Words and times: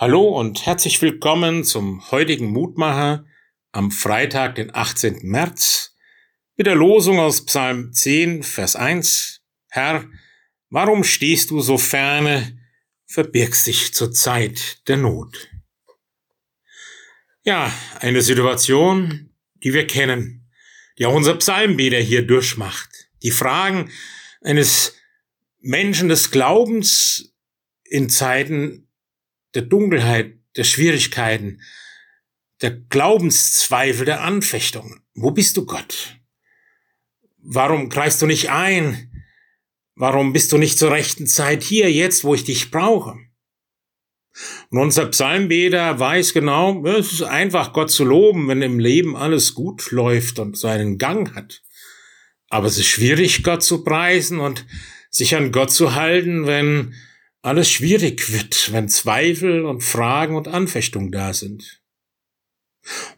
Hallo 0.00 0.28
und 0.28 0.64
herzlich 0.64 1.02
willkommen 1.02 1.62
zum 1.62 2.10
heutigen 2.10 2.46
Mutmacher 2.46 3.26
am 3.70 3.90
Freitag, 3.90 4.54
den 4.54 4.74
18. 4.74 5.18
März, 5.24 5.94
mit 6.56 6.66
der 6.66 6.74
Losung 6.74 7.18
aus 7.18 7.44
Psalm 7.44 7.92
10, 7.92 8.42
Vers 8.42 8.76
1. 8.76 9.42
Herr, 9.68 10.06
warum 10.70 11.04
stehst 11.04 11.50
du 11.50 11.60
so 11.60 11.76
ferne, 11.76 12.58
verbirgst 13.08 13.66
dich 13.66 13.92
zur 13.92 14.10
Zeit 14.10 14.88
der 14.88 14.96
Not? 14.96 15.50
Ja, 17.42 17.70
eine 17.98 18.22
Situation, 18.22 19.34
die 19.56 19.74
wir 19.74 19.86
kennen, 19.86 20.50
die 20.96 21.04
auch 21.04 21.14
unser 21.14 21.34
Psalmbeter 21.34 22.00
hier 22.00 22.26
durchmacht. 22.26 23.10
Die 23.22 23.32
Fragen 23.32 23.90
eines 24.40 24.96
Menschen 25.58 26.08
des 26.08 26.30
Glaubens 26.30 27.34
in 27.84 28.08
Zeiten 28.08 28.86
der 29.54 29.62
Dunkelheit, 29.62 30.38
der 30.56 30.64
Schwierigkeiten, 30.64 31.60
der 32.62 32.72
Glaubenszweifel, 32.72 34.04
der 34.04 34.22
Anfechtung. 34.22 35.00
Wo 35.14 35.30
bist 35.30 35.56
du 35.56 35.64
Gott? 35.64 36.16
Warum 37.38 37.88
greifst 37.88 38.20
du 38.20 38.26
nicht 38.26 38.50
ein? 38.50 39.10
Warum 39.94 40.32
bist 40.32 40.52
du 40.52 40.58
nicht 40.58 40.78
zur 40.78 40.90
rechten 40.90 41.26
Zeit 41.26 41.62
hier, 41.62 41.90
jetzt, 41.90 42.24
wo 42.24 42.34
ich 42.34 42.44
dich 42.44 42.70
brauche? 42.70 43.18
Und 44.70 44.78
unser 44.78 45.06
Psalmbeter 45.06 45.98
weiß 45.98 46.32
genau, 46.32 46.84
es 46.86 47.12
ist 47.12 47.22
einfach 47.22 47.72
Gott 47.72 47.90
zu 47.90 48.04
loben, 48.04 48.48
wenn 48.48 48.62
im 48.62 48.78
Leben 48.78 49.16
alles 49.16 49.54
gut 49.54 49.90
läuft 49.90 50.38
und 50.38 50.56
seinen 50.56 50.98
Gang 50.98 51.34
hat. 51.34 51.62
Aber 52.48 52.66
es 52.66 52.78
ist 52.78 52.86
schwierig, 52.86 53.42
Gott 53.42 53.62
zu 53.62 53.84
preisen 53.84 54.38
und 54.38 54.66
sich 55.10 55.34
an 55.34 55.52
Gott 55.52 55.70
zu 55.72 55.94
halten, 55.94 56.46
wenn 56.46 56.94
alles 57.42 57.70
schwierig 57.70 58.32
wird, 58.32 58.72
wenn 58.72 58.88
Zweifel 58.88 59.64
und 59.64 59.82
Fragen 59.82 60.36
und 60.36 60.48
Anfechtung 60.48 61.10
da 61.10 61.32
sind. 61.32 61.80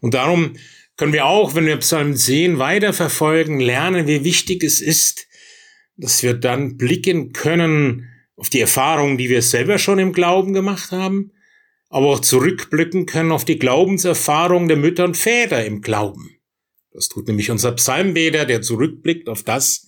Und 0.01 0.13
darum 0.13 0.53
können 0.97 1.13
wir 1.13 1.25
auch, 1.25 1.55
wenn 1.55 1.65
wir 1.65 1.77
Psalm 1.77 2.15
10 2.15 2.59
weiterverfolgen, 2.59 3.59
lernen, 3.59 4.07
wie 4.07 4.23
wichtig 4.23 4.63
es 4.63 4.81
ist, 4.81 5.27
dass 5.95 6.23
wir 6.23 6.33
dann 6.33 6.77
blicken 6.77 7.33
können 7.33 8.09
auf 8.35 8.49
die 8.49 8.59
Erfahrungen, 8.59 9.17
die 9.17 9.29
wir 9.29 9.41
selber 9.41 9.77
schon 9.77 9.99
im 9.99 10.13
Glauben 10.13 10.53
gemacht 10.53 10.91
haben, 10.91 11.31
aber 11.89 12.07
auch 12.07 12.19
zurückblicken 12.19 13.05
können 13.05 13.31
auf 13.31 13.45
die 13.45 13.59
Glaubenserfahrungen 13.59 14.67
der 14.67 14.77
Mütter 14.77 15.05
und 15.05 15.17
Väter 15.17 15.65
im 15.65 15.81
Glauben. 15.81 16.37
Das 16.91 17.09
tut 17.09 17.27
nämlich 17.27 17.51
unser 17.51 17.71
Psalmbeter, 17.73 18.45
der 18.45 18.61
zurückblickt 18.61 19.29
auf 19.29 19.43
das, 19.43 19.87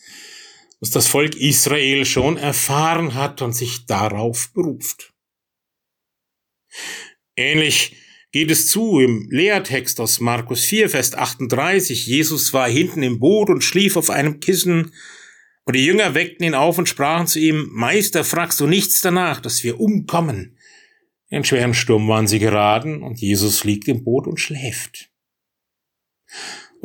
was 0.79 0.91
das 0.91 1.07
Volk 1.07 1.35
Israel 1.35 2.05
schon 2.05 2.37
erfahren 2.37 3.13
hat 3.13 3.41
und 3.41 3.53
sich 3.53 3.85
darauf 3.85 4.51
beruft. 4.53 5.13
Ähnlich 7.35 7.95
geht 8.31 8.51
es 8.51 8.69
zu 8.69 8.99
im 8.99 9.29
Lehrtext 9.29 9.99
aus 9.99 10.19
Markus 10.19 10.65
4, 10.65 10.89
Vers 10.89 11.13
38. 11.13 12.05
Jesus 12.05 12.53
war 12.53 12.67
hinten 12.67 13.03
im 13.03 13.19
Boot 13.19 13.49
und 13.49 13.63
schlief 13.63 13.95
auf 13.95 14.09
einem 14.09 14.39
Kissen, 14.39 14.91
und 15.67 15.75
die 15.75 15.85
Jünger 15.85 16.13
weckten 16.13 16.45
ihn 16.45 16.53
auf 16.53 16.77
und 16.77 16.87
sprachen 16.87 17.25
zu 17.25 17.39
ihm, 17.39 17.69
Meister, 17.71 18.23
fragst 18.23 18.59
du 18.59 18.67
nichts 18.67 19.01
danach, 19.01 19.39
dass 19.39 19.63
wir 19.63 19.79
umkommen? 19.79 20.59
In 21.29 21.43
schweren 21.43 21.73
Sturm 21.73 22.07
waren 22.07 22.27
sie 22.27 22.39
geraten, 22.39 23.01
und 23.01 23.19
Jesus 23.19 23.63
liegt 23.63 23.87
im 23.87 24.03
Boot 24.03 24.27
und 24.27 24.39
schläft. 24.39 25.09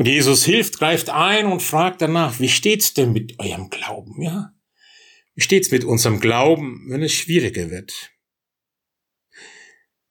Und 0.00 0.06
Jesus 0.06 0.46
hilft, 0.46 0.78
greift 0.78 1.10
ein 1.10 1.44
und 1.44 1.60
fragt 1.60 2.00
danach, 2.00 2.40
wie 2.40 2.48
steht's 2.48 2.94
denn 2.94 3.12
mit 3.12 3.38
eurem 3.38 3.68
Glauben, 3.68 4.22
ja? 4.22 4.54
Wie 5.34 5.42
steht's 5.42 5.70
mit 5.70 5.84
unserem 5.84 6.20
Glauben, 6.20 6.86
wenn 6.88 7.02
es 7.02 7.12
schwieriger 7.12 7.70
wird? 7.70 8.10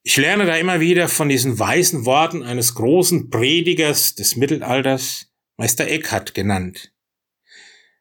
Ich 0.04 0.16
lerne 0.16 0.46
da 0.46 0.54
immer 0.54 0.78
wieder 0.78 1.08
von 1.08 1.28
diesen 1.28 1.58
weisen 1.58 2.06
Worten 2.06 2.44
eines 2.44 2.76
großen 2.76 3.30
Predigers 3.30 4.14
des 4.14 4.36
Mittelalters, 4.36 5.32
Meister 5.56 5.88
Eckhart 5.88 6.34
genannt. 6.34 6.92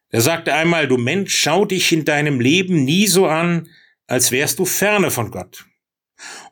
Er 0.10 0.22
sagte 0.22 0.54
einmal, 0.54 0.88
du 0.88 0.98
Mensch, 0.98 1.36
schau 1.36 1.66
dich 1.66 1.92
in 1.92 2.06
deinem 2.06 2.40
Leben 2.40 2.84
nie 2.84 3.08
so 3.08 3.26
an, 3.26 3.68
als 4.06 4.32
wärst 4.32 4.60
du 4.60 4.66
ferne 4.66 5.10
von 5.10 5.32
Gott. 5.32 5.66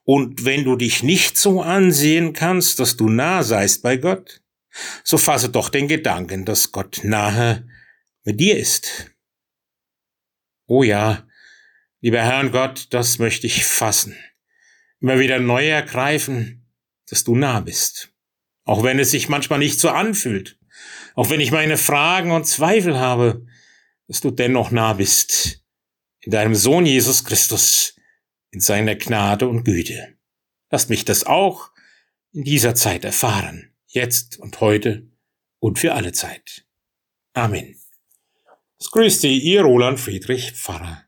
Und 0.04 0.46
wenn 0.46 0.64
du 0.64 0.76
dich 0.76 1.04
nicht 1.04 1.38
so 1.38 1.62
ansehen 1.62 2.34
kannst, 2.34 2.80
dass 2.80 2.98
du 2.98 3.08
nah 3.08 3.44
seist 3.44 3.84
bei 3.84 3.98
Gott, 3.98 4.42
so 5.04 5.18
fasse 5.18 5.50
doch 5.50 5.70
den 5.70 5.88
Gedanken, 5.88 6.46
dass 6.46 6.72
Gott 6.72 7.02
nahe 7.04 7.68
mit 8.24 8.40
dir 8.40 8.58
ist. 8.58 9.12
Oh 10.66 10.84
ja, 10.84 11.28
lieber 12.02 12.22
Herrn 12.22 12.52
Gott, 12.52 12.88
das 12.92 13.20
möchte 13.20 13.48
ich 13.48 13.66
fassen. 13.66 14.18
Immer 15.00 15.20
wieder 15.20 15.40
neu 15.40 15.68
ergreifen, 15.68 16.68
dass 17.10 17.24
du 17.24 17.36
nah 17.36 17.62
bist. 17.62 18.14
Auch 18.66 18.84
wenn 18.84 19.00
es 19.00 19.12
sich 19.12 19.30
manchmal 19.30 19.60
nicht 19.60 19.80
so 19.80 19.90
anfühlt. 19.90 20.60
Auch 21.16 21.30
wenn 21.30 21.40
ich 21.40 21.52
meine 21.52 21.78
Fragen 21.78 22.32
und 22.32 22.46
Zweifel 22.46 23.00
habe, 23.00 23.46
dass 24.08 24.22
du 24.22 24.32
dennoch 24.32 24.72
nah 24.72 24.94
bist. 24.94 25.64
In 26.20 26.32
deinem 26.32 26.56
Sohn 26.56 26.86
Jesus 26.86 27.24
Christus, 27.24 27.96
in 28.52 28.60
seiner 28.60 28.96
Gnade 28.96 29.48
und 29.48 29.64
Güte. 29.64 30.18
Lass 30.70 30.90
mich 30.90 31.06
das 31.06 31.26
auch 31.26 31.72
in 32.34 32.44
dieser 32.44 32.76
Zeit 32.76 33.06
erfahren 33.06 33.74
jetzt 33.88 34.38
und 34.40 34.60
heute 34.62 35.08
und 35.60 35.80
für 35.80 35.94
alle 35.94 36.12
Zeit. 36.12 36.66
Amen. 37.34 37.76
Es 38.80 38.92
grüßt 38.92 39.22
Sie, 39.22 39.40
Ihr 39.40 39.64
Roland 39.64 40.00
Friedrich 40.00 40.52
Pfarrer. 40.52 41.07